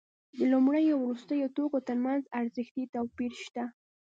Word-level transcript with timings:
د 0.37 0.39
لومړنیو 0.51 0.93
او 0.97 1.01
وروستیو 1.03 1.53
توکو 1.57 1.79
ترمنځ 1.87 2.21
ارزښتي 2.39 2.83
توپیر 2.93 3.31
شته 3.45 3.63